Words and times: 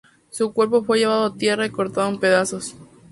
Su 0.31 0.51
cuerpo 0.51 0.83
fue 0.83 0.97
llevado 0.97 1.25
a 1.27 1.35
tierra 1.37 1.63
y 1.63 1.69
cortado 1.69 2.09
en 2.09 2.17
pedazos. 2.19 2.75